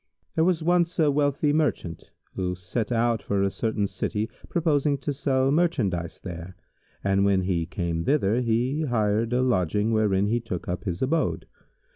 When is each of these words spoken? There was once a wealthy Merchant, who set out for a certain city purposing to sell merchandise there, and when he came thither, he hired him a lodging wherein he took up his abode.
There 0.33 0.43
was 0.43 0.63
once 0.63 0.97
a 0.97 1.11
wealthy 1.11 1.53
Merchant, 1.53 2.09
who 2.33 2.55
set 2.55 2.91
out 2.91 3.21
for 3.21 3.43
a 3.43 3.51
certain 3.51 3.85
city 3.85 4.31
purposing 4.49 4.97
to 4.97 5.13
sell 5.13 5.51
merchandise 5.51 6.19
there, 6.23 6.55
and 7.03 7.23
when 7.23 7.43
he 7.43 7.67
came 7.67 8.03
thither, 8.05 8.41
he 8.41 8.85
hired 8.85 9.31
him 9.31 9.37
a 9.37 9.43
lodging 9.43 9.91
wherein 9.91 10.25
he 10.25 10.39
took 10.39 10.67
up 10.67 10.85
his 10.85 11.03
abode. 11.03 11.45